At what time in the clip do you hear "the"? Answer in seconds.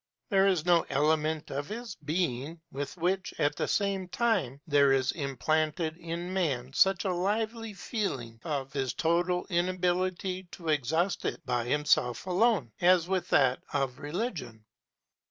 3.55-3.67